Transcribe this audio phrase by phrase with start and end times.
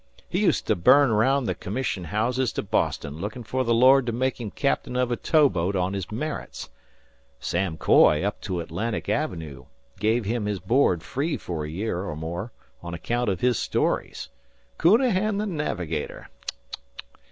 [0.27, 4.11] "He used to bum araound the c'mission houses to Boston lookin' fer the Lord to
[4.11, 6.71] make him captain of a tow boat on his merits.
[7.39, 9.65] Sam Coy, up to Atlantic Avenoo,
[9.99, 12.51] give him his board free fer a year or more
[12.81, 14.29] on account of his stories.
[14.79, 16.29] "Counahan the Navigator!
[16.71, 16.79] Tck!